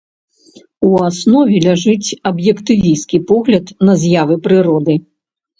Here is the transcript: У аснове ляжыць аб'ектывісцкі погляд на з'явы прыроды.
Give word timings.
У 0.87 0.87
аснове 1.07 1.59
ляжыць 1.65 2.17
аб'ектывісцкі 2.29 3.21
погляд 3.33 3.65
на 3.89 3.93
з'явы 4.07 4.35
прыроды. 4.49 4.99